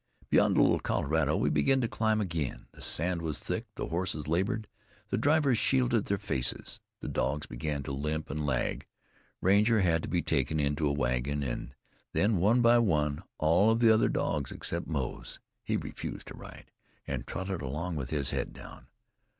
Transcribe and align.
Beyond 0.31 0.57
the 0.57 0.63
Little 0.63 0.79
Colorado, 0.79 1.37
we 1.37 1.51
began 1.51 1.79
to 1.81 1.87
climb 1.87 2.19
again. 2.21 2.65
The 2.71 2.81
sand 2.81 3.21
was 3.21 3.37
thick; 3.37 3.67
the 3.75 3.89
horses 3.89 4.27
labored; 4.27 4.67
the 5.09 5.17
drivers 5.19 5.59
shielded 5.59 6.05
their 6.05 6.17
faces. 6.17 6.79
The 7.01 7.07
dogs 7.07 7.45
began 7.45 7.83
to 7.83 7.91
limp 7.91 8.31
and 8.31 8.43
lag. 8.43 8.87
Ranger 9.41 9.81
had 9.81 10.01
to 10.01 10.09
be 10.09 10.23
taken 10.23 10.59
into 10.59 10.87
a 10.87 10.91
wagon; 10.91 11.43
and 11.43 11.75
then, 12.13 12.37
one 12.37 12.63
by 12.63 12.79
one, 12.79 13.21
all 13.37 13.69
of 13.69 13.79
the 13.79 13.93
other 13.93 14.09
dogs 14.09 14.51
except 14.51 14.87
Moze. 14.87 15.39
He 15.63 15.77
refused 15.77 16.25
to 16.29 16.33
ride, 16.33 16.71
and 17.05 17.27
trotted 17.27 17.61
along 17.61 17.95
with 17.95 18.09
his 18.09 18.31
head 18.31 18.53
down. 18.53 18.87